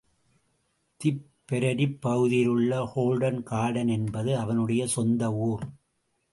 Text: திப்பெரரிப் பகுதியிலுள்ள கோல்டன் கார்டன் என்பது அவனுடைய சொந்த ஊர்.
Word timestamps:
திப்பெரரிப் 1.01 1.97
பகுதியிலுள்ள 1.99 2.91
கோல்டன் 2.93 3.43
கார்டன் 3.43 3.87
என்பது 3.87 4.37
அவனுடைய 4.37 4.87
சொந்த 4.87 5.33
ஊர். 5.33 5.65